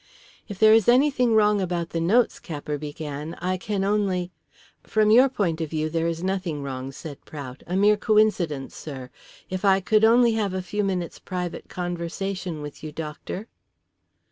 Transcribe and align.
"If 0.47 0.57
there 0.57 0.73
is 0.73 0.87
anything 0.89 1.35
wrong 1.35 1.61
about 1.61 1.91
the 1.91 2.01
notes," 2.01 2.39
Capper 2.39 2.79
began, 2.79 3.35
"I 3.35 3.55
can 3.55 3.83
only" 3.83 4.31
"From 4.83 5.11
your 5.11 5.29
point 5.29 5.61
of 5.61 5.69
view 5.69 5.91
there 5.91 6.07
is 6.07 6.23
nothing 6.23 6.63
wrong," 6.63 6.91
said 6.91 7.23
Prout. 7.23 7.61
"A 7.67 7.75
mere 7.75 7.97
coincidence, 7.97 8.75
sir. 8.75 9.11
If 9.51 9.63
I 9.63 9.79
could 9.79 10.03
only, 10.03 10.31
have 10.31 10.55
a 10.55 10.63
few 10.63 10.83
minutes' 10.83 11.19
private 11.19 11.69
conversation 11.69 12.63
with 12.63 12.83
you, 12.83 12.91
doctor?" 12.91 13.47